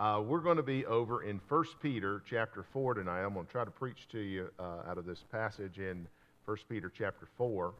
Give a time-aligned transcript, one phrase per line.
[0.00, 3.22] Uh, we're going to be over in 1 Peter chapter 4 tonight.
[3.22, 6.06] I'm going to try to preach to you uh, out of this passage in
[6.46, 7.74] 1 Peter chapter 4.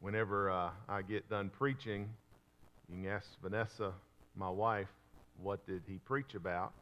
[0.00, 2.08] Whenever uh, I get done preaching,
[2.88, 3.92] you can ask Vanessa,
[4.34, 4.88] my wife,
[5.42, 6.72] what did he preach about?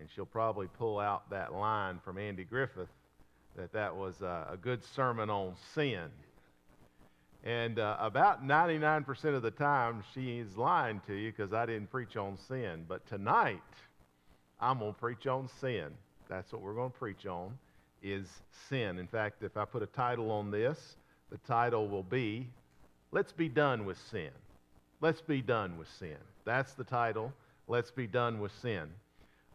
[0.00, 2.88] And she'll probably pull out that line from Andy Griffith
[3.54, 6.08] that that was a good sermon on sin.
[7.46, 12.16] And uh, about 99% of the time, she's lying to you because I didn't preach
[12.16, 12.84] on sin.
[12.88, 13.62] But tonight,
[14.58, 15.90] I'm going to preach on sin.
[16.28, 17.56] That's what we're going to preach on,
[18.02, 18.26] is
[18.68, 18.98] sin.
[18.98, 20.96] In fact, if I put a title on this,
[21.30, 22.48] the title will be,
[23.12, 24.30] Let's Be Done with Sin.
[25.00, 26.18] Let's Be Done with Sin.
[26.44, 27.32] That's the title.
[27.68, 28.88] Let's Be Done with Sin.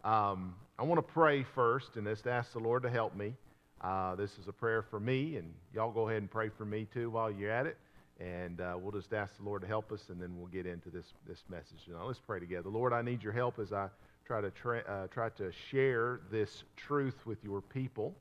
[0.06, 3.34] Um, I want to pray first and just ask the Lord to help me.
[3.82, 6.88] Uh, this is a prayer for me, and y'all go ahead and pray for me
[6.94, 7.78] too while you're at it.
[8.20, 10.90] And uh, we'll just ask the Lord to help us, and then we'll get into
[10.90, 11.80] this, this message.
[11.88, 12.70] Now, let's pray together.
[12.70, 13.88] Lord, I need your help as I
[14.26, 18.16] try to, tra- uh, try to share this truth with your people.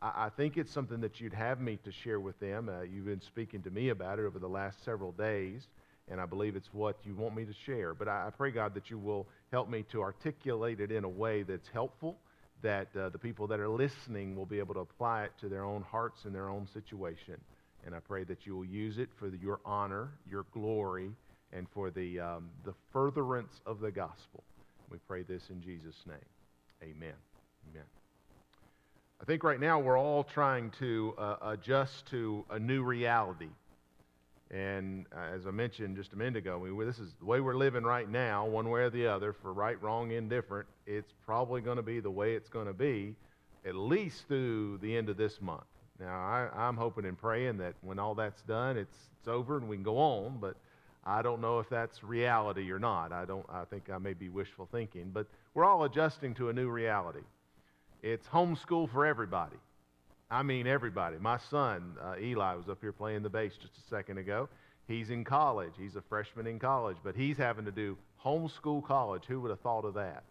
[0.00, 2.70] I, I, think it's something that you'd have me to share with them.
[2.70, 5.68] Uh, you've been speaking to me about it over the last several days,
[6.10, 7.92] and I believe it's what you want me to share.
[7.92, 11.08] But I, I pray, God, that you will help me to articulate it in a
[11.08, 12.16] way that's helpful
[12.62, 15.64] that uh, the people that are listening will be able to apply it to their
[15.64, 17.34] own hearts and their own situation.
[17.84, 21.10] And I pray that you will use it for your honor, your glory,
[21.52, 24.44] and for the, um, the furtherance of the gospel.
[24.90, 26.16] We pray this in Jesus' name.
[26.82, 27.14] Amen.
[27.70, 27.84] Amen.
[29.20, 33.50] I think right now we're all trying to uh, adjust to a new reality.
[34.50, 37.56] And uh, as I mentioned just a minute ago, we, this is the way we're
[37.56, 40.68] living right now, one way or the other, for right, wrong, indifferent.
[40.86, 43.14] It's probably going to be the way it's going to be
[43.64, 45.62] at least through the end of this month.
[46.02, 49.68] Now, I, am hoping and praying that when all that's done, it's, it's over and
[49.68, 50.56] we can go on, but
[51.04, 53.12] I don't know if that's reality or not.
[53.12, 56.52] I, don't, I think I may be wishful thinking, but we're all adjusting to a
[56.52, 57.22] new reality.
[58.02, 59.56] It's homeschool for everybody.
[60.28, 61.18] I mean, everybody.
[61.18, 64.48] My son, uh, Eli, was up here playing the bass just a second ago.
[64.88, 65.74] He's in college.
[65.78, 69.22] He's a freshman in college, but he's having to do homeschool college.
[69.28, 70.24] Who would have thought of that?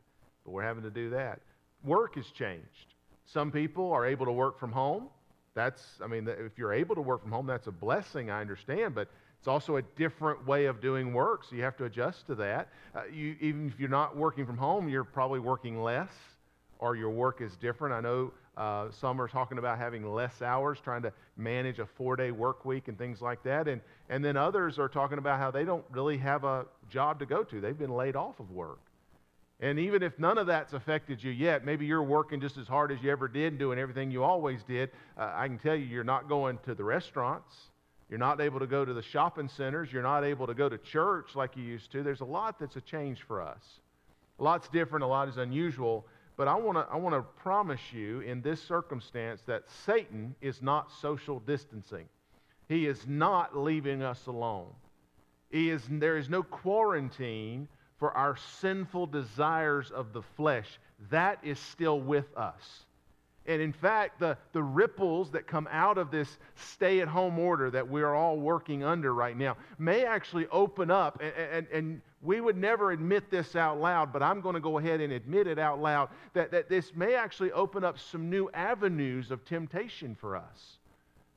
[0.44, 1.40] But we're having to do that.
[1.84, 2.96] Work has changed.
[3.26, 5.08] Some people are able to work from home.
[5.53, 8.95] That's, I mean, if you're able to work from home, that's a blessing, I understand,
[8.95, 12.35] but it's also a different way of doing work, so you have to adjust to
[12.35, 12.69] that.
[12.95, 16.12] Uh, you, even if you're not working from home, you're probably working less
[16.79, 17.94] or your work is different.
[17.94, 22.16] I know uh, some are talking about having less hours, trying to manage a four
[22.16, 23.68] day work week and things like that.
[23.68, 27.25] And, and then others are talking about how they don't really have a job to
[27.25, 28.79] go to, they've been laid off of work.
[29.62, 32.92] And even if none of that's affected you yet, maybe you're working just as hard
[32.92, 34.90] as you ever did, doing everything you always did.
[35.16, 37.54] Uh, I can tell you, you're not going to the restaurants.
[38.10, 39.94] You're not able to go to the shopping centers.
[39.94, 42.02] You're not able to go to church like you used to.
[42.02, 43.64] There's a lot that's a change for us.
[44.40, 46.08] A lot's different, a lot is unusual.
[46.38, 50.92] But I want to I wanna promise you in this circumstance that Satan is not
[50.92, 52.10] social distancing.
[52.68, 54.70] He is not leaving us alone.
[55.52, 57.68] He is, there is no quarantine
[58.01, 60.79] for our sinful desires of the flesh.
[61.12, 62.85] That is still with us.
[63.45, 67.69] And in fact, the, the ripples that come out of this stay at home order
[67.69, 71.22] that we're all working under right now may actually open up.
[71.22, 74.78] And, and, and, we would never admit this out loud, but I'm going to go
[74.78, 78.47] ahead and admit it out loud that, that this may actually open up some new
[78.53, 80.78] avenues of temptation for us.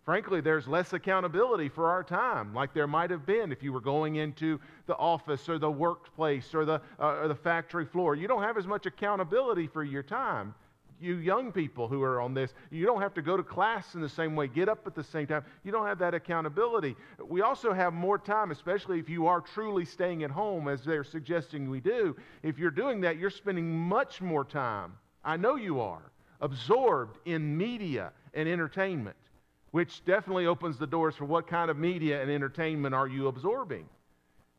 [0.04, 3.80] Frankly, there's less accountability for our time, like there might have been if you were
[3.80, 8.14] going into the office or the workplace or the, uh, or the factory floor.
[8.14, 10.54] You don't have as much accountability for your time.
[11.00, 14.02] You young people who are on this, you don't have to go to class in
[14.02, 15.42] the same way, get up at the same time.
[15.64, 16.96] You don't have that accountability.
[17.26, 21.02] We also have more time, especially if you are truly staying at home, as they're
[21.04, 22.14] suggesting we do.
[22.42, 24.92] If you're doing that, you're spending much more time.
[25.24, 26.12] I know you are,
[26.42, 29.16] absorbed in media and entertainment
[29.74, 33.84] which definitely opens the doors for what kind of media and entertainment are you absorbing.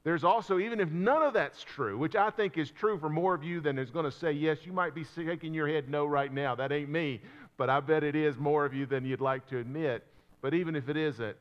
[0.03, 3.33] There's also, even if none of that's true, which I think is true for more
[3.33, 6.05] of you than is going to say yes, you might be shaking your head no
[6.05, 6.53] right now.
[6.53, 7.21] That ain't me.
[7.55, 10.03] But I bet it is more of you than you'd like to admit.
[10.41, 11.37] But even if it isn't,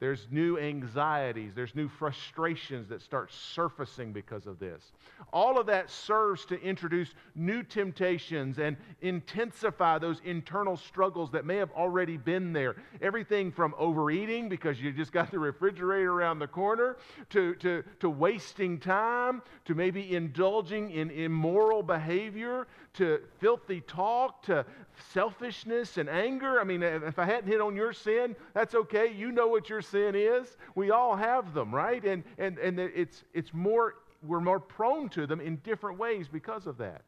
[0.00, 4.92] There's new anxieties, there's new frustrations that start surfacing because of this.
[5.32, 11.56] All of that serves to introduce new temptations and intensify those internal struggles that may
[11.56, 12.74] have already been there.
[13.00, 16.96] Everything from overeating because you just got the refrigerator around the corner,
[17.30, 24.66] to, to, to wasting time, to maybe indulging in immoral behavior, to filthy talk, to
[25.12, 26.60] selfishness and anger.
[26.60, 29.12] I mean, if I hadn't hit on your sin, that's okay.
[29.12, 30.56] You know what your sin is.
[30.74, 32.04] We all have them, right?
[32.04, 36.66] And, and, and it's, it's more, we're more prone to them in different ways because
[36.66, 37.02] of that.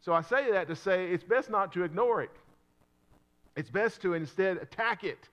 [0.00, 2.32] So I say that to say it's best not to ignore it.
[3.56, 5.28] It's best to instead attack it.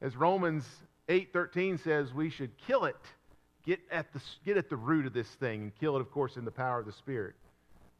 [0.00, 0.64] As Romans
[1.08, 2.96] 8:13 says, we should kill it.
[3.64, 6.36] Get at the get at the root of this thing and kill it of course
[6.36, 7.34] in the power of the spirit.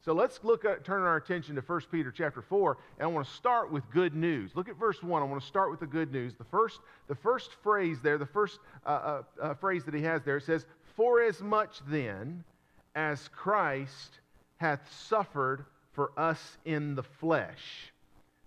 [0.05, 3.25] So let's look at, turn our attention to 1 Peter chapter 4, and I want
[3.25, 4.51] to start with good news.
[4.53, 5.19] Look at verse 1.
[5.19, 6.35] I want to start with the good news.
[6.35, 10.21] The first, the first phrase there, the first uh, uh, uh, phrase that he has
[10.21, 12.43] there, it says, For as much then
[12.93, 14.19] as Christ
[14.57, 17.91] hath suffered for us in the flesh.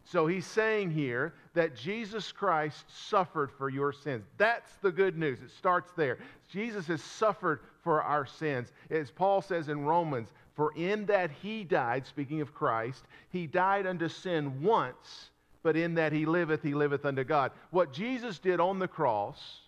[0.04, 4.24] So he's saying here that Jesus Christ suffered for your sins.
[4.38, 5.40] That's the good news.
[5.42, 6.18] It starts there.
[6.48, 8.72] Jesus has suffered for our sins.
[8.90, 10.28] As Paul says in Romans,
[10.58, 15.30] for in that he died, speaking of Christ, he died unto sin once,
[15.62, 17.52] but in that he liveth, he liveth unto God.
[17.70, 19.60] What Jesus did on the cross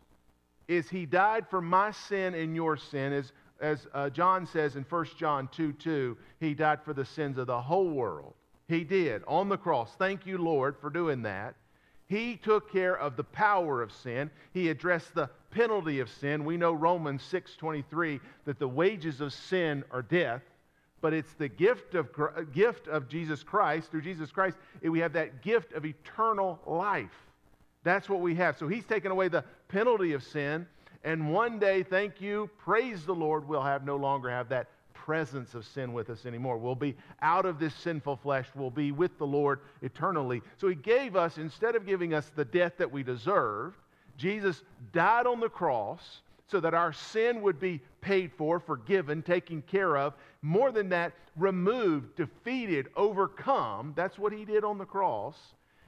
[0.67, 3.13] is he died for my sin and your sin.
[3.13, 7.39] As, as uh, John says in 1 John 2 2, he died for the sins
[7.39, 8.35] of the whole world.
[8.67, 9.95] He did on the cross.
[9.97, 11.55] Thank you, Lord, for doing that.
[12.09, 14.29] He took care of the power of sin.
[14.53, 16.45] He addressed the penalty of sin.
[16.45, 20.43] We know Romans 6:23 that the wages of sin are death
[21.01, 23.91] but it's the gift of, uh, gift of Jesus Christ.
[23.91, 27.27] Through Jesus Christ, we have that gift of eternal life.
[27.83, 28.59] That's what we have.
[28.59, 30.67] So he's taken away the penalty of sin.
[31.03, 35.55] And one day, thank you, praise the Lord, we'll have no longer have that presence
[35.55, 36.59] of sin with us anymore.
[36.59, 38.47] We'll be out of this sinful flesh.
[38.55, 40.43] We'll be with the Lord eternally.
[40.59, 43.77] So he gave us, instead of giving us the death that we deserved,
[44.19, 44.63] Jesus
[44.93, 46.21] died on the cross
[46.51, 50.15] so that our sin would be paid for, forgiven, taken care of.
[50.43, 53.93] More than that, removed, defeated, overcome.
[53.95, 55.37] That's what he did on the cross.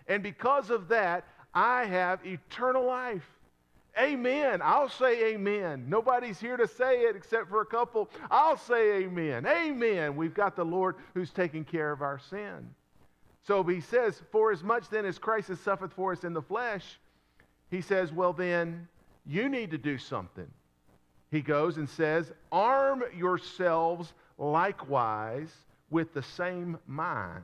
[0.07, 1.25] And because of that,
[1.55, 3.27] I have eternal life.
[3.99, 4.61] Amen.
[4.63, 5.85] I'll say amen.
[5.89, 8.09] Nobody's here to say it except for a couple.
[8.31, 9.47] I'll say amen.
[9.47, 10.17] Amen.
[10.17, 12.71] We've got the Lord who's taking care of our sin.
[13.43, 16.41] So he says, For as much then as Christ has suffered for us in the
[16.41, 16.99] flesh,
[17.71, 18.89] he says, Well, then
[19.27, 20.49] you need to do something.
[21.31, 25.53] He goes and says, Arm yourselves likewise
[25.91, 27.43] with the same mind.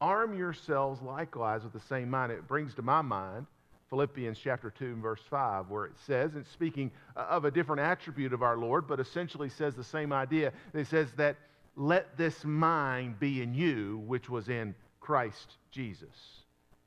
[0.00, 2.32] Arm yourselves likewise with the same mind.
[2.32, 3.46] It brings to my mind
[3.90, 8.32] Philippians chapter 2 and verse 5, where it says, and speaking of a different attribute
[8.32, 10.52] of our Lord, but essentially says the same idea.
[10.72, 11.36] It says that
[11.74, 16.44] let this mind be in you, which was in Christ Jesus.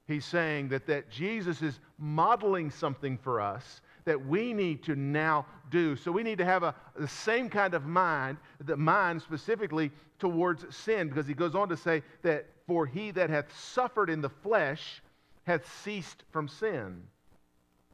[0.07, 5.45] He's saying that, that Jesus is modeling something for us that we need to now
[5.69, 5.95] do.
[5.95, 10.65] So we need to have a, the same kind of mind, the mind specifically towards
[10.75, 14.29] sin, because he goes on to say that for he that hath suffered in the
[14.29, 15.01] flesh
[15.43, 17.03] hath ceased from sin.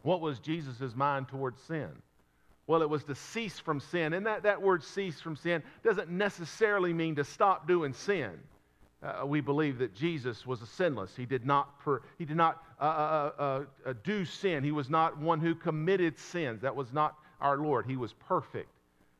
[0.03, 1.89] What was Jesus' mind towards sin?
[2.67, 4.13] Well, it was to cease from sin.
[4.13, 8.39] And that, that word cease from sin doesn't necessarily mean to stop doing sin.
[9.01, 11.16] Uh, we believe that Jesus was a sinless.
[11.16, 14.64] He did not, per, he did not uh uh, uh, uh, do sin.
[14.64, 16.62] He was not one who committed sins.
[16.62, 17.85] That was not our Lord.
[17.85, 18.69] He was perfect.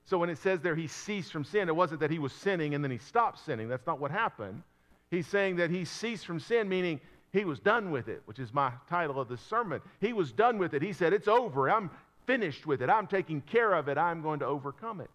[0.04, 2.76] So when it says there he ceased from sin, it wasn't that he was sinning
[2.76, 3.70] and then he stopped sinning.
[3.70, 4.64] That's not what happened.
[5.12, 7.00] He's saying that he ceased from sin, meaning
[7.32, 9.82] he was done with it, which is my title of this sermon.
[10.02, 10.82] He was done with it.
[10.82, 11.70] He said, It's over.
[11.70, 11.90] I'm
[12.26, 12.90] finished with it.
[12.90, 13.98] I'm taking care of it.
[13.98, 15.10] I'm going to overcome it.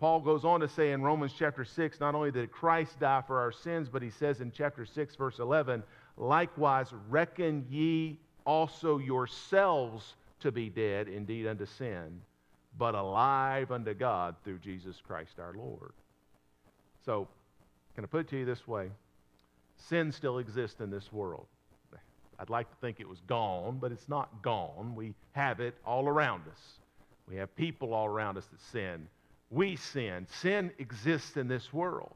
[0.00, 3.38] Paul goes on to say in Romans chapter 6, not only did Christ die for
[3.38, 5.82] our sins, but he says in chapter 6, verse 11,
[6.16, 12.22] likewise reckon ye also yourselves to be dead indeed unto sin,
[12.78, 15.92] but alive unto God through Jesus Christ our Lord.
[17.04, 17.28] So,
[17.94, 18.90] can I put it to you this way?
[19.76, 21.46] Sin still exists in this world.
[22.38, 24.94] I'd like to think it was gone, but it's not gone.
[24.94, 26.78] We have it all around us.
[27.28, 29.06] We have people all around us that sin
[29.50, 30.26] we sin.
[30.40, 32.14] Sin exists in this world.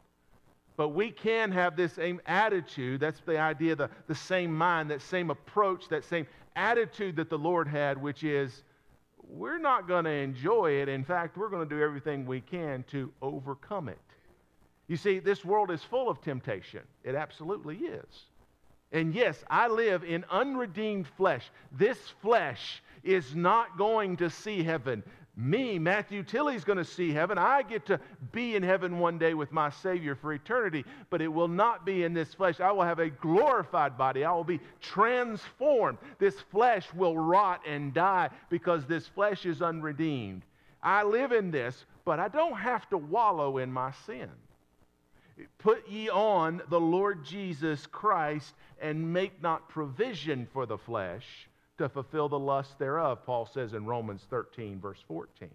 [0.76, 3.00] But we can have this same attitude.
[3.00, 6.26] That's the idea, the, the same mind, that same approach, that same
[6.57, 8.62] attitude that the Lord had, which is
[9.29, 10.88] we're not going to enjoy it.
[10.88, 13.99] In fact, we're going to do everything we can to overcome it.
[14.87, 16.83] You see, this world is full of temptation.
[17.05, 18.26] It absolutely is.
[18.93, 21.50] And yes, I live in unredeemed flesh.
[21.73, 25.03] This flesh is not going to see heaven.
[25.37, 27.38] Me, Matthew Tilley's going to see heaven.
[27.38, 27.99] I get to
[28.31, 32.05] be in heaven one day with my Savior for eternity, but it will not be
[32.05, 32.61] in this flesh.
[32.61, 34.25] I will have a glorified body.
[34.25, 35.99] I will be transformed.
[36.21, 40.43] This flesh will rot and die because this flesh is unredeemed.
[40.81, 44.31] I live in this, but I don't have to wallow in my sin.
[45.59, 51.88] Put ye on the Lord Jesus Christ and make not provision for the flesh to
[51.88, 55.50] fulfill the lust thereof, Paul says in Romans 13, verse 14.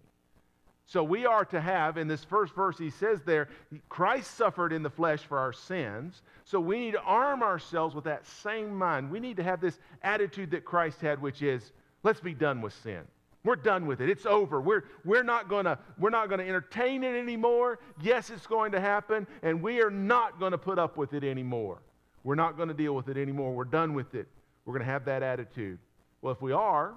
[0.86, 3.48] So we are to have, in this first verse, he says there,
[3.90, 6.24] Christ suffered in the flesh for our sins.
[6.46, 9.12] So we need to arm ourselves with that same mind.
[9.12, 12.74] We need to have this attitude that Christ had, which is, let's be done with
[12.74, 13.02] sin.
[13.44, 14.10] We're done with it.
[14.10, 14.60] It's over.
[14.60, 17.80] We're, we're not going to we're not going to entertain it anymore.
[18.02, 21.24] Yes, it's going to happen, and we are not going to put up with it
[21.24, 21.78] anymore.
[22.24, 23.54] We're not going to deal with it anymore.
[23.54, 24.28] We're done with it.
[24.66, 25.80] We're going to have that attitude.
[26.22, 26.94] Well, if we are,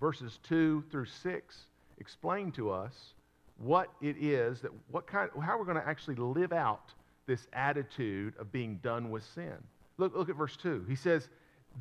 [0.00, 1.56] verses 2 through 6
[1.98, 3.14] explain to us
[3.58, 6.92] what it is that what kind how we're going to actually live out
[7.26, 9.54] this attitude of being done with sin.
[9.98, 10.84] Look, look at verse 2.
[10.88, 11.28] He says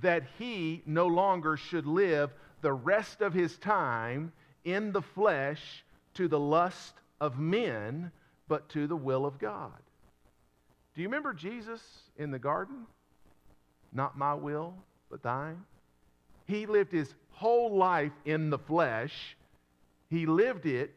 [0.02, 4.32] that he no longer should live the rest of his time
[4.64, 5.84] in the flesh
[6.16, 8.12] to the lust of men,
[8.48, 9.72] but to the will of God.
[10.96, 11.82] Do you remember Jesus
[12.18, 12.86] in the garden?
[13.94, 14.74] Not my will,
[15.10, 15.64] but thine.
[16.46, 19.36] He lived his whole life in the flesh.
[20.10, 20.96] He lived it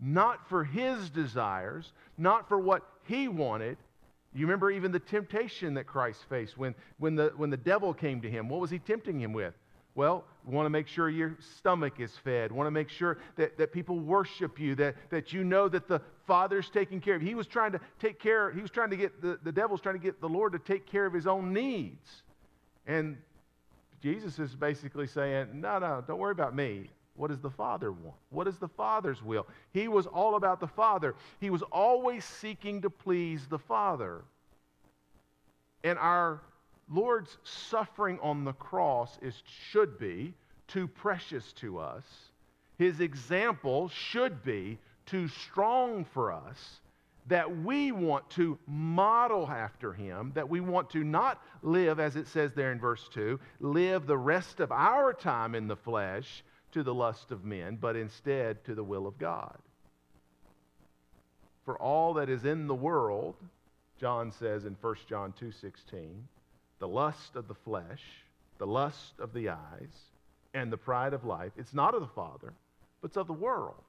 [0.00, 3.76] not for his desires, not for what he wanted.
[4.34, 8.20] You remember even the temptation that Christ faced when, when, the, when the devil came
[8.22, 8.48] to him.
[8.48, 9.54] What was he tempting him with?
[9.94, 13.72] Well, want to make sure your stomach is fed, want to make sure that, that
[13.72, 17.28] people worship you, that, that you know that the Father's taking care of you.
[17.28, 19.94] He was trying to take care, he was trying to get, the, the devil's trying
[19.94, 22.22] to get the Lord to take care of his own needs.
[22.88, 23.18] And
[24.04, 26.90] Jesus is basically saying, no, no, don't worry about me.
[27.16, 28.16] What does the Father want?
[28.28, 29.46] What is the Father's will?
[29.72, 31.14] He was all about the Father.
[31.40, 34.20] He was always seeking to please the Father.
[35.84, 36.42] And our
[36.90, 40.34] Lord's suffering on the cross is, should be
[40.68, 42.04] too precious to us.
[42.76, 46.80] His example should be too strong for us
[47.26, 52.28] that we want to model after him, that we want to not live, as it
[52.28, 56.82] says there in verse 2, live the rest of our time in the flesh to
[56.82, 59.56] the lust of men, but instead to the will of God.
[61.64, 63.36] For all that is in the world,
[63.98, 66.28] John says in 1 John 2:16,
[66.78, 68.02] the lust of the flesh,
[68.58, 70.10] the lust of the eyes,
[70.52, 71.52] and the pride of life.
[71.56, 72.52] It's not of the Father,
[73.00, 73.82] but it's of the world.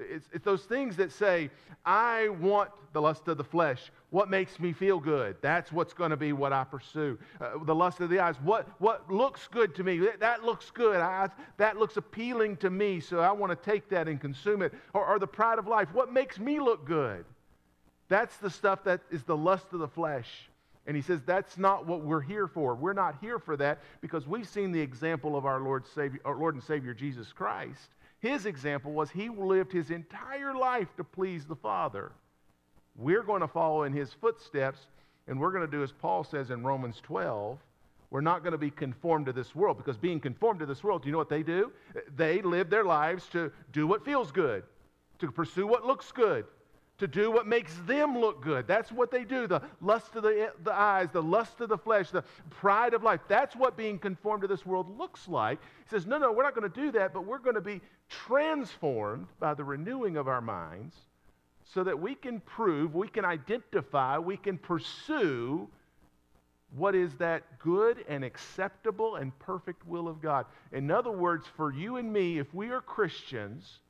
[0.00, 1.50] It's, it's, those things that say,
[1.84, 3.92] I want the lust of the flesh.
[4.10, 5.36] What makes me feel good?
[5.40, 7.18] That's what's going to be what I pursue.
[7.40, 8.36] Uh, the lust of the eyes.
[8.42, 9.98] What, what looks good to me?
[9.98, 10.96] That, that looks good.
[10.96, 11.28] I,
[11.58, 14.72] that looks appealing to me, so I want to take that and consume it.
[14.94, 15.88] Or, or the pride of life.
[15.92, 17.24] What makes me look good?
[18.08, 20.28] That's the stuff that is the lust of the flesh.
[20.86, 22.74] And he says that's not what we're here for.
[22.74, 26.34] We're not here for that because we've seen the example of our Lord, Savior, our
[26.34, 27.94] Lord and Savior Jesus Christ.
[28.20, 32.12] His example was he lived his entire life to please the Father.
[32.96, 34.86] We're going to follow in his footsteps,
[35.26, 37.58] and we're going to do as Paul says in Romans 12.
[38.10, 41.02] We're not going to be conformed to this world because being conformed to this world,
[41.02, 41.72] do you know what they do?
[42.16, 44.64] They live their lives to do what feels good,
[45.20, 46.44] to pursue what looks good,
[47.00, 48.66] to do what makes them look good.
[48.66, 49.46] That's what they do.
[49.46, 53.20] The lust of the, the eyes, the lust of the flesh, the pride of life.
[53.26, 55.60] That's what being conformed to this world looks like.
[55.60, 57.80] He says, no, no, we're not going to do that, but we're going to be
[58.08, 60.94] transformed by the renewing of our minds
[61.64, 65.68] so that we can prove, we can identify, we can pursue
[66.76, 70.46] what is that good and acceptable and perfect will of God.
[70.70, 73.80] In other words, for you and me, if we are Christians,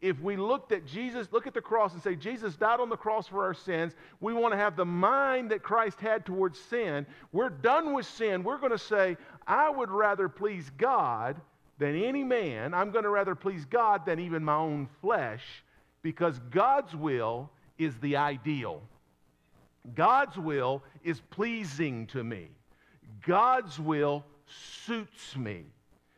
[0.00, 2.96] if we looked at Jesus, look at the cross and say, Jesus died on the
[2.96, 7.06] cross for our sins, we want to have the mind that Christ had towards sin.
[7.32, 8.42] We're done with sin.
[8.42, 11.40] We're going to say, I would rather please God
[11.78, 12.74] than any man.
[12.74, 15.42] I'm going to rather please God than even my own flesh
[16.02, 18.82] because God's will is the ideal.
[19.94, 22.48] God's will is pleasing to me.
[23.26, 24.24] God's will
[24.84, 25.64] suits me.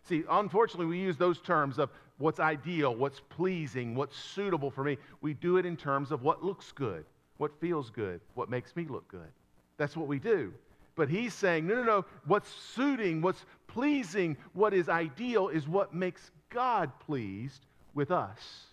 [0.06, 4.98] See, unfortunately, we use those terms of what's ideal, what's pleasing, what's suitable for me.
[5.20, 7.04] We do it in terms of what looks good,
[7.38, 9.30] what feels good, what makes me look good.
[9.76, 10.52] That's what we do.
[10.96, 12.04] But he's saying, no, no, no.
[12.26, 18.66] What's suiting, what's pleasing, what is ideal is what makes God pleased with us,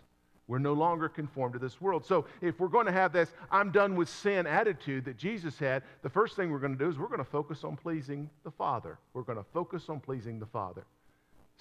[0.47, 2.05] We're no longer conformed to this world.
[2.05, 5.83] So, if we're going to have this I'm done with sin attitude that Jesus had,
[6.01, 8.51] the first thing we're going to do is we're going to focus on pleasing the
[8.51, 8.97] Father.
[9.13, 10.85] We're going to focus on pleasing the Father.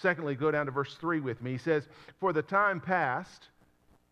[0.01, 1.53] Secondly, go down to verse 3 with me.
[1.53, 1.87] He says,
[2.21, 3.49] For the time past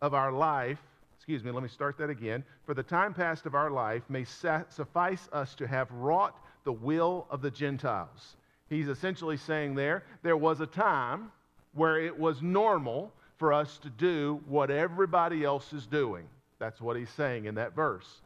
[0.02, 0.78] of our life,
[1.16, 2.44] excuse me, let me start that again.
[2.66, 7.26] For the time past of our life may suffice us to have wrought the will
[7.30, 8.36] of the Gentiles.
[8.68, 11.32] He's essentially saying there, there was a time
[11.72, 16.26] where it was normal for us to do what everybody else is doing.
[16.58, 18.20] That's what he's saying in that verse.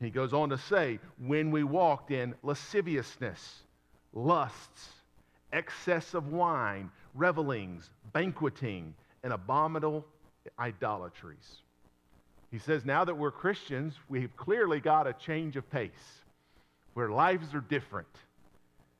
[0.00, 3.62] He goes on to say, when we walked in lasciviousness,
[4.12, 4.90] lusts,
[5.52, 10.04] excess of wine, revelings, banqueting, and abominable
[10.58, 11.62] idolatries.
[12.50, 15.90] He says, now that we're Christians, we've clearly got a change of pace
[16.94, 18.08] where lives are different.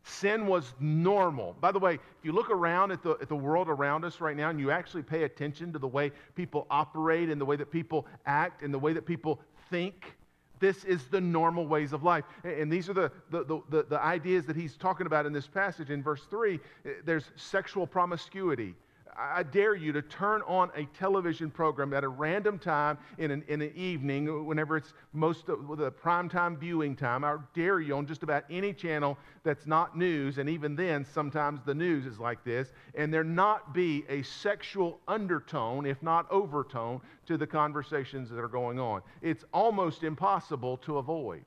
[0.02, 1.56] Sin was normal.
[1.60, 4.36] By the way, if you look around at the, at the world around us right
[4.36, 7.70] now and you actually pay attention to the way people operate and the way that
[7.70, 10.16] people act and the way that people think,
[10.58, 12.24] this is the normal ways of life.
[12.44, 15.90] And these are the, the, the, the, ideas that he's talking about in this passage.
[15.90, 18.74] In verse 3, eh, there's sexual promiscuity,
[19.18, 23.44] I dare you to turn on a television program at a random time in an,
[23.48, 27.24] in an evening, whenever it's most of the prime time viewing time.
[27.24, 31.60] I dare you on just about any channel that's not news, and even then, sometimes
[31.64, 37.00] the news is like this, and there not be a sexual undertone, if not overtone,
[37.26, 39.02] to the conversations that are going on.
[39.22, 41.44] It's almost impossible to avoid.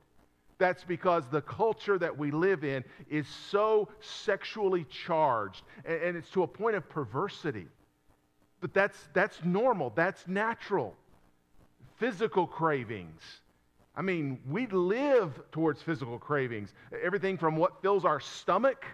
[0.60, 6.28] That's because the culture that we live in is so sexually charged, and, and it's
[6.32, 7.66] to a point of perversity.
[8.60, 10.94] But that's, that's normal, that's natural.
[11.96, 13.22] Physical cravings.
[13.96, 16.74] I mean, we live towards physical cravings.
[17.02, 18.84] Everything from what fills our stomach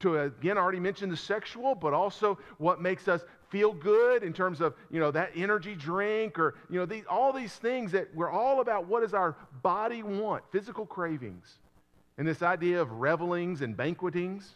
[0.00, 3.22] to, again, I already mentioned the sexual, but also what makes us
[3.54, 7.32] feel good in terms of, you know, that energy drink or, you know, these, all
[7.32, 11.60] these things that we're all about what does our body want, physical cravings.
[12.18, 14.54] And this idea of revelings and banquetings.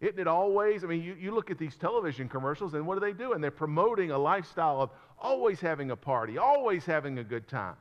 [0.00, 0.82] Isn't it always?
[0.82, 3.34] I mean, you, you look at these television commercials and what do they do?
[3.34, 7.76] And they're promoting a lifestyle of always having a party, always having a good time.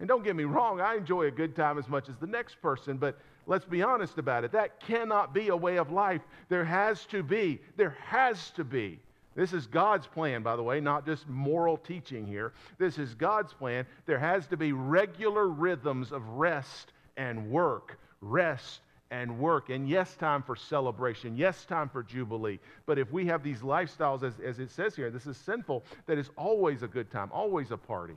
[0.00, 2.60] And don't get me wrong, I enjoy a good time as much as the next
[2.60, 3.16] person, but
[3.46, 4.50] let's be honest about it.
[4.50, 6.22] That cannot be a way of life.
[6.48, 8.98] There has to be, there has to be
[9.38, 12.52] this is God's plan, by the way, not just moral teaching here.
[12.76, 13.86] This is God's plan.
[14.04, 18.80] There has to be regular rhythms of rest and work, rest
[19.12, 19.70] and work.
[19.70, 21.36] And yes, time for celebration.
[21.36, 22.58] Yes, time for jubilee.
[22.84, 26.18] But if we have these lifestyles, as, as it says here, this is sinful, that
[26.18, 28.16] is always a good time, always a party.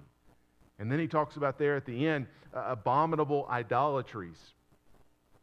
[0.79, 4.39] And then he talks about there at the end uh, abominable idolatries.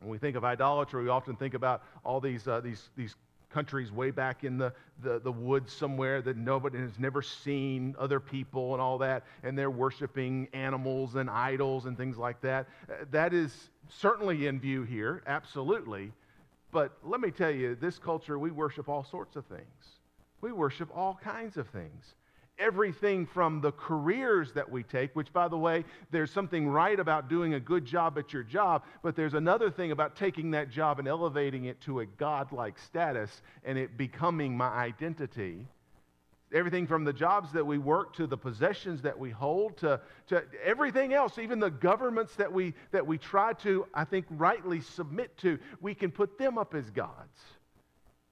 [0.00, 3.14] When we think of idolatry, we often think about all these, uh, these, these
[3.50, 8.20] countries way back in the, the, the woods somewhere that nobody has never seen other
[8.20, 12.66] people and all that, and they're worshiping animals and idols and things like that.
[12.90, 16.12] Uh, that is certainly in view here, absolutely.
[16.70, 19.98] But let me tell you, this culture, we worship all sorts of things.
[20.40, 22.14] We worship all kinds of things
[22.58, 27.28] everything from the careers that we take, which, by the way, there's something right about
[27.28, 30.98] doing a good job at your job, but there's another thing about taking that job
[30.98, 35.66] and elevating it to a godlike status and it becoming my identity.
[36.52, 40.42] Everything from the jobs that we work to the possessions that we hold to, to
[40.64, 45.36] everything else, even the governments that we, that we try to, I think, rightly submit
[45.38, 47.38] to, we can put them up as gods.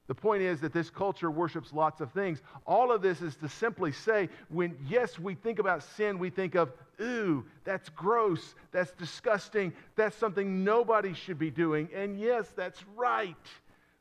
[0.07, 2.41] The point is that this culture worships lots of things.
[2.65, 6.55] All of this is to simply say, when, yes, we think about sin, we think
[6.55, 11.89] of, ooh, that's gross, that's disgusting, that's something nobody should be doing.
[11.93, 13.35] And yes, that's right.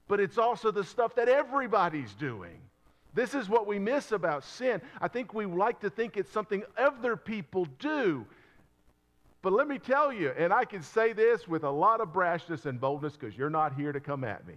[0.07, 2.59] But it's also the stuff that everybody's doing.
[3.15, 4.81] This is what we miss about sin.
[5.01, 8.27] I think we like to think it's something other people do.
[9.41, 12.65] But let me tell you, and I can say this with a lot of brashness
[12.65, 14.55] and boldness because you're not here to come at me.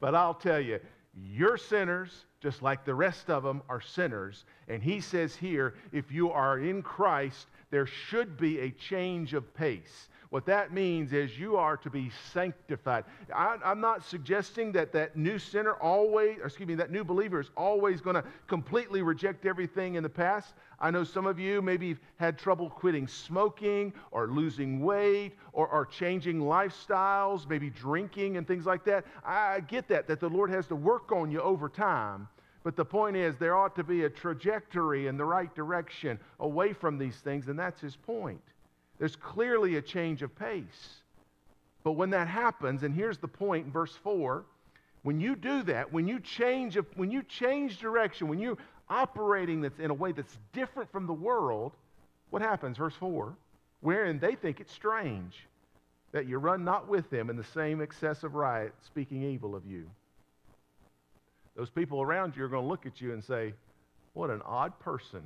[0.00, 0.80] But I'll tell you,
[1.14, 4.44] you're sinners just like the rest of them are sinners.
[4.68, 9.52] And he says here, if you are in Christ, there should be a change of
[9.54, 10.08] pace.
[10.30, 13.04] What that means is you are to be sanctified.
[13.34, 17.50] I, am not suggesting that that new sinner always, excuse me, that new believer is
[17.56, 20.52] always going to completely reject everything in the past.
[20.80, 25.86] I know some of you maybe had trouble quitting smoking or losing weight or, or
[25.86, 29.06] changing lifestyles, maybe drinking and things like that.
[29.24, 32.28] I get that, that the Lord has to work on you over time.
[32.64, 36.74] But the point is, there ought to be a trajectory in the right direction away
[36.74, 38.42] from these things, and that's his point.
[38.98, 41.02] There's clearly a change of pace.
[41.84, 44.44] But when that happens, and here's the point in verse 4
[45.02, 48.58] when you do that, when you change, when you change direction, when you're
[48.90, 51.72] operating that's in a way that's different from the world,
[52.30, 52.76] what happens?
[52.76, 53.34] Verse 4
[53.80, 55.46] Wherein they think it strange
[56.12, 59.88] that you run not with them in the same excessive riot, speaking evil of you.
[61.54, 63.54] Those people around you are going to look at you and say,
[64.14, 65.22] What an odd person.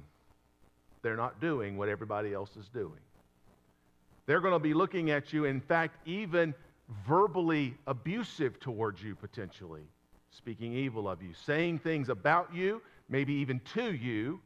[1.03, 3.01] They're not doing what everybody else is doing.
[4.27, 6.55] They're going to be looking at you, in fact, even
[7.07, 9.83] verbally abusive towards you potentially,
[10.31, 14.41] speaking evil of you, saying things about you, maybe even to you,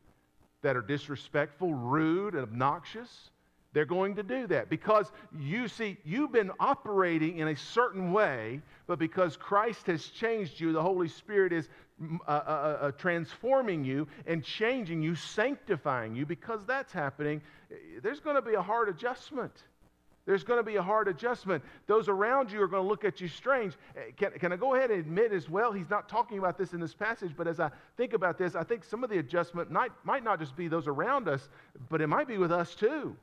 [0.62, 3.30] that are disrespectful, rude, and obnoxious.
[3.76, 8.62] They're going to do that because you see, you've been operating in a certain way,
[8.86, 11.68] but because Christ has changed you, the Holy Spirit is
[12.02, 16.24] mm, uh, uh, uh, uh, transforming you and changing you, sanctifying you.
[16.24, 17.42] Because that's happening,
[18.02, 19.52] there's going to be a hard adjustment.
[20.24, 21.62] There's going to be a hard adjustment.
[21.86, 23.74] Those around you are going to look at you strange.
[23.94, 25.70] Eh, can, can I go ahead and admit as well?
[25.70, 28.64] He's not talking about this in this passage, but as I think about this, I
[28.64, 31.50] think some of the adjustment might, might not just be those around us,
[31.90, 33.14] but it might be with us too.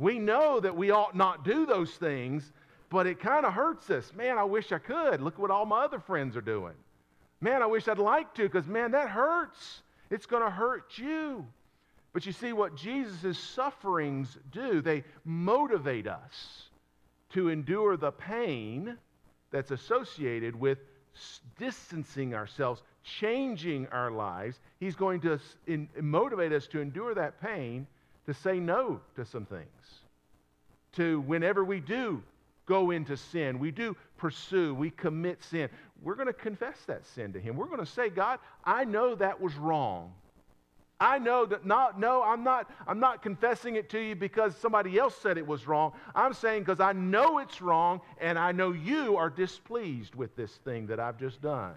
[0.00, 2.50] We know that we ought not do those things,
[2.88, 4.12] but it kind of hurts us.
[4.14, 5.20] Man, I wish I could.
[5.20, 6.72] Look at what all my other friends are doing.
[7.42, 9.82] Man, I wish I'd like to because, man, that hurts.
[10.08, 11.46] It's going to hurt you.
[12.14, 16.70] But you see, what Jesus' sufferings do, they motivate us
[17.34, 18.96] to endure the pain
[19.50, 20.78] that's associated with
[21.58, 24.60] distancing ourselves, changing our lives.
[24.78, 25.38] He's going to
[26.00, 27.86] motivate us to endure that pain,
[28.26, 29.66] to say no to some things.
[30.92, 32.22] To whenever we do
[32.66, 35.68] go into sin, we do pursue, we commit sin,
[36.02, 37.56] we're going to confess that sin to Him.
[37.56, 40.12] We're going to say, God, I know that was wrong.
[41.00, 44.98] I know that not, no, I'm not, I'm not confessing it to you because somebody
[44.98, 45.92] else said it was wrong.
[46.14, 50.52] I'm saying because I know it's wrong and I know you are displeased with this
[50.64, 51.74] thing that I've just done.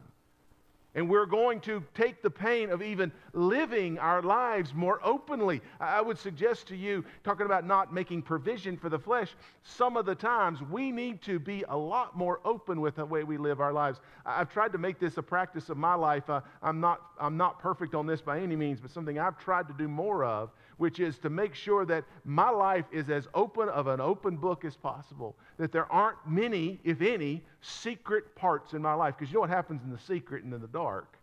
[0.96, 5.62] And we're going to take the pain of even living our lives more openly.
[5.80, 10.06] I would suggest to you, talking about not making provision for the flesh, some of
[10.06, 13.60] the times we need to be a lot more open with the way we live
[13.60, 14.02] our lives.
[14.26, 16.30] I've tried to make this a practice of my life.
[16.30, 19.68] Uh, I'm, not, I'm not perfect on this by any means, but something I've tried
[19.70, 23.70] to do more of which is to make sure that my life is as open
[23.70, 28.82] of an open book as possible, that there aren't many, if any, secret parts in
[28.82, 29.16] my life.
[29.18, 31.18] Because you know what happens in the secret and in the dark?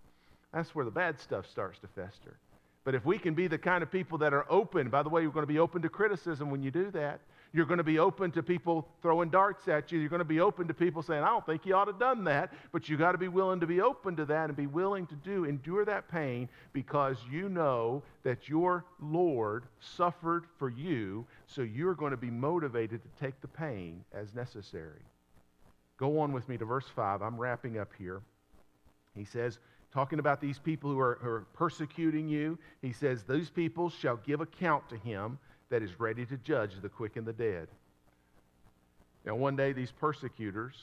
[0.53, 2.37] That's where the bad stuff starts to fester.
[2.85, 5.23] But if we can be the kind of people that are open, by the way,
[5.23, 7.21] you're going to be open to criticism when you do that.
[7.53, 9.99] You're going to be open to people throwing darts at you.
[9.99, 12.01] You're going to be open to people saying, I don't think you ought to have
[12.01, 12.53] done that.
[12.71, 15.17] But you got to be willing to be open to that and be willing to
[15.17, 21.27] do, endure that pain because you know that your Lord suffered for you.
[21.47, 25.03] So you're going to be motivated to take the pain as necessary.
[25.97, 27.21] Go on with me to verse 5.
[27.21, 28.23] I'm wrapping up here.
[29.17, 29.59] He says,
[29.93, 34.17] talking about these people who are, who are persecuting you, he says, Those people shall
[34.17, 35.39] give account to him
[35.71, 37.69] that is ready to judge the quick and the dead.
[39.25, 40.75] Now, one day, these persecutors,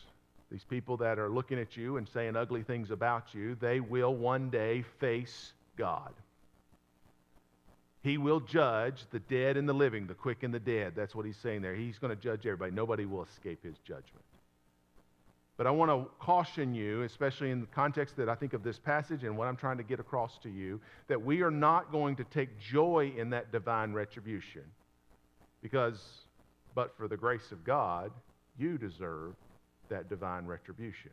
[0.52, 4.15] these people that are looking at you and saying ugly things about you, they will
[4.15, 6.13] one day face God.
[8.04, 10.93] He will judge the dead and the living, the quick and the dead.
[10.95, 11.76] That's what he's saying there.
[11.76, 12.71] He's going to judge everybody.
[12.71, 14.23] Nobody will escape his judgment.
[15.58, 18.78] But I want to caution you, especially in the context that I think of this
[18.78, 22.15] passage and what I'm trying to get across to you, that we are not going
[22.17, 24.62] to take joy in that divine retribution.
[25.63, 26.00] Because,
[26.76, 28.12] but for the grace of God,
[28.58, 29.34] you deserve
[29.89, 31.12] that divine retribution.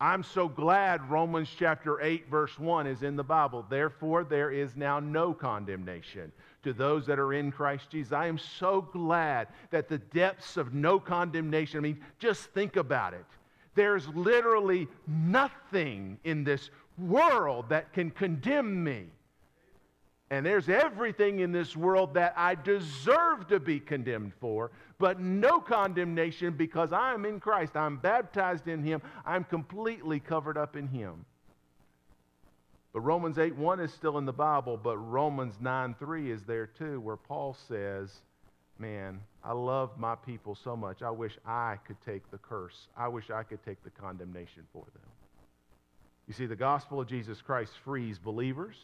[0.00, 3.64] I'm so glad Romans chapter 8, verse 1 is in the Bible.
[3.70, 6.30] Therefore, there is now no condemnation
[6.64, 8.12] to those that are in Christ Jesus.
[8.12, 13.14] I am so glad that the depths of no condemnation, I mean, just think about
[13.14, 13.24] it.
[13.74, 19.06] There's literally nothing in this world that can condemn me.
[20.30, 25.60] And there's everything in this world that I deserve to be condemned for, but no
[25.60, 27.76] condemnation because I'm in Christ.
[27.76, 29.02] I'm baptized in Him.
[29.26, 31.24] I'm completely covered up in Him.
[32.94, 36.68] But Romans 8 1 is still in the Bible, but Romans 9 3 is there
[36.68, 38.22] too, where Paul says,
[38.78, 41.02] Man, I love my people so much.
[41.02, 42.88] I wish I could take the curse.
[42.96, 45.10] I wish I could take the condemnation for them.
[46.26, 48.76] You see, the gospel of Jesus Christ frees believers,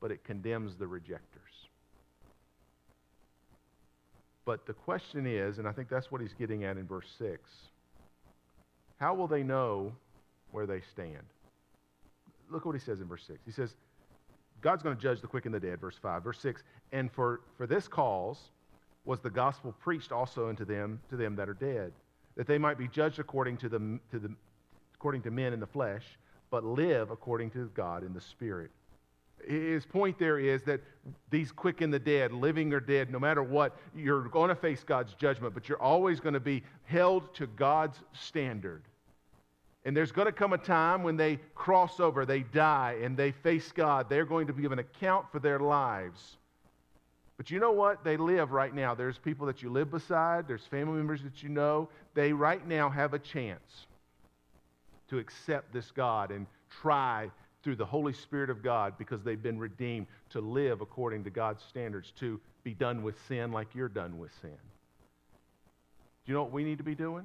[0.00, 1.42] but it condemns the rejectors.
[4.44, 7.40] But the question is, and I think that's what he's getting at in verse 6
[8.98, 9.92] how will they know
[10.52, 11.24] where they stand?
[12.50, 13.40] Look what he says in verse 6.
[13.44, 13.74] He says,
[14.60, 16.22] God's going to judge the quick and the dead, verse 5.
[16.22, 18.38] Verse 6, and for, for this cause
[19.04, 21.92] was the gospel preached also unto them, to them that are dead,
[22.36, 23.78] that they might be judged according to, the,
[24.10, 24.34] to the,
[24.94, 26.04] according to men in the flesh,
[26.50, 28.70] but live according to God in the spirit.
[29.46, 30.80] his point there is that
[31.30, 34.82] these quick and the dead, living or dead, no matter what, you're going to face
[34.82, 38.82] God's judgment, but you're always going to be held to God's standard.
[39.86, 43.30] And there's going to come a time when they cross over, they die, and they
[43.30, 44.10] face God.
[44.10, 46.38] They're going to give an account for their lives.
[47.36, 48.02] But you know what?
[48.02, 48.96] They live right now.
[48.96, 51.88] There's people that you live beside, there's family members that you know.
[52.14, 53.86] They right now have a chance
[55.08, 57.30] to accept this God and try
[57.62, 61.62] through the Holy Spirit of God because they've been redeemed to live according to God's
[61.62, 64.50] standards, to be done with sin like you're done with sin.
[64.50, 67.24] Do you know what we need to be doing?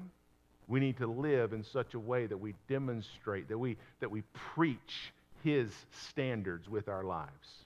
[0.72, 4.22] We need to live in such a way that we demonstrate, that we, that we
[4.56, 5.12] preach
[5.44, 7.66] His standards with our lives.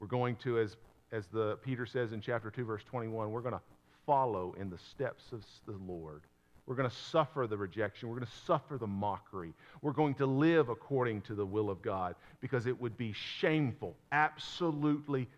[0.00, 0.76] We're going to, as,
[1.12, 3.60] as the, Peter says in chapter 2, verse 21, we're going to
[4.06, 6.22] follow in the steps of the Lord.
[6.66, 8.08] We're going to suffer the rejection.
[8.08, 9.54] We're going to suffer the mockery.
[9.80, 13.94] We're going to live according to the will of God because it would be shameful,
[14.10, 15.28] absolutely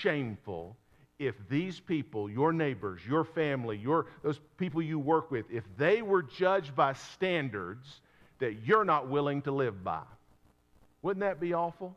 [0.00, 0.76] shameful,
[1.18, 6.02] if these people, your neighbors, your family, your, those people you work with, if they
[6.02, 8.00] were judged by standards
[8.38, 10.02] that you're not willing to live by.
[11.02, 11.96] Wouldn't that be awful?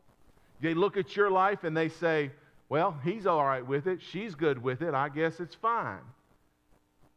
[0.60, 2.30] They look at your life and they say,
[2.68, 4.00] well, he's all right with it.
[4.00, 4.94] She's good with it.
[4.94, 6.00] I guess it's fine.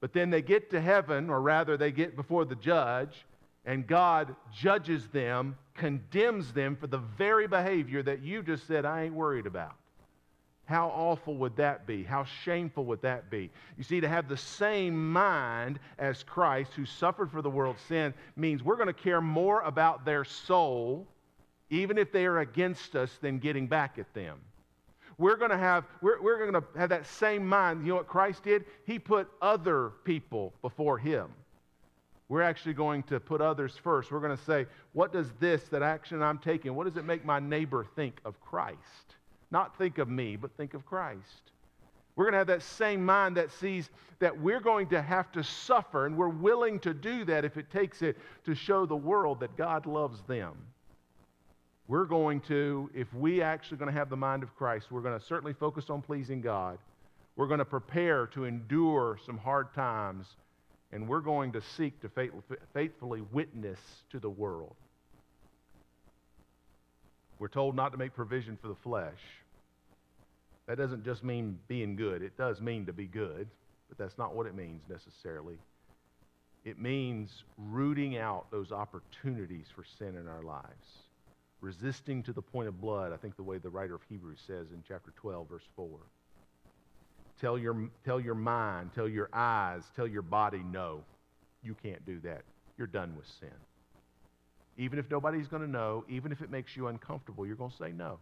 [0.02, 3.26] But then they get to heaven, or rather, they get before the judge,
[3.66, 9.04] and God judges them, condemns them for the very behavior that you just said, I
[9.04, 9.76] ain't worried about.
[10.66, 12.04] How awful would that be?
[12.04, 13.50] How shameful would that be?
[13.78, 18.14] You see, to have the same mind as Christ, who suffered for the world's sin,
[18.38, 21.06] means we're going to care more about their soul,
[21.70, 24.40] even if they are against us, than getting back at them.
[25.18, 27.82] We're going to have we're, we're going to have that same mind.
[27.82, 28.66] You know what christ did?
[28.86, 31.28] He put other people before him.
[32.30, 34.12] We're actually going to put others first.
[34.12, 37.26] We're going to say what does this that action i'm taking what does it make
[37.26, 38.78] my neighbor think of christ
[39.54, 41.52] not think of me but think of christ
[42.16, 43.90] we're going to have that same mind that sees
[44.20, 47.72] that we're going to have to suffer and we're willing to do that if it
[47.72, 50.54] takes it to show the world that god loves them
[51.88, 55.20] we're going to, if we actually going to have the mind of Christ, we're going
[55.20, 56.78] to certainly focus on pleasing God.
[57.36, 60.28] We're going to prepare to endure some hard times,
[60.92, 62.10] and we're going to seek to
[62.74, 63.80] faithfully witness
[64.12, 64.76] to the world.
[67.40, 69.20] We're told not to make provision for the flesh.
[70.68, 72.22] That doesn't just mean being good.
[72.22, 73.48] It does mean to be good,
[73.90, 75.58] but that's not what it means necessarily.
[76.64, 81.04] It means rooting out those opportunities for sin in our lives
[81.64, 84.68] resisting to the point of blood, I think the way the writer of Hebrews says
[84.72, 85.88] in chapter 12, verse 4.
[87.40, 91.04] Tell your, tell your mind, tell your eyes, tell your body, no,
[91.64, 92.42] you can't do that.
[92.78, 93.50] You're done with sin.
[94.78, 97.78] Even if nobody's going to know, even if it makes you uncomfortable, you're going to
[97.78, 98.20] say no.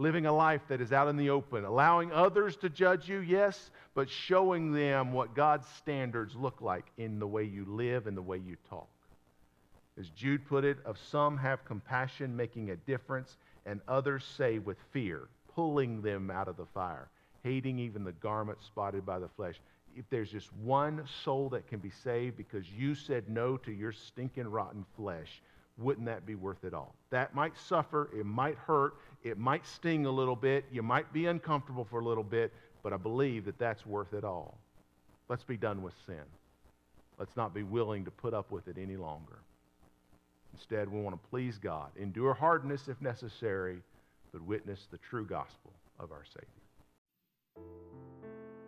[0.00, 3.70] Living a life that is out in the open, allowing others to judge you, yes,
[3.92, 8.22] but showing them what God's standards look like in the way you live and the
[8.22, 8.88] way you talk.
[9.98, 13.36] As Jude put it, of some have compassion, making a difference,
[13.66, 17.10] and others say with fear, pulling them out of the fire,
[17.42, 19.60] hating even the garment spotted by the flesh.
[19.94, 23.92] If there's just one soul that can be saved because you said no to your
[23.92, 25.42] stinking, rotten flesh,
[25.80, 26.94] wouldn't that be worth it all?
[27.10, 31.26] That might suffer, it might hurt, it might sting a little bit, you might be
[31.26, 32.52] uncomfortable for a little bit,
[32.82, 34.58] but I believe that that's worth it all.
[35.28, 36.24] Let's be done with sin.
[37.18, 39.40] Let's not be willing to put up with it any longer.
[40.54, 43.82] Instead, we want to please God, endure hardness if necessary,
[44.32, 47.66] but witness the true gospel of our Savior.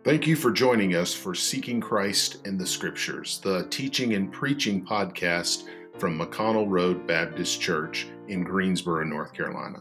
[0.03, 4.85] Thank you for joining us for Seeking Christ in the Scriptures, the teaching and preaching
[4.85, 5.63] podcast
[5.97, 9.79] from McConnell Road Baptist Church in Greensboro, North Carolina.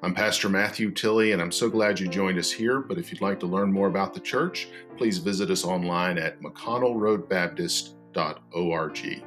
[0.00, 2.78] I'm Pastor Matthew Tilley, and I'm so glad you joined us here.
[2.78, 6.40] But if you'd like to learn more about the church, please visit us online at
[6.40, 9.24] mcconnellroadbaptist.org.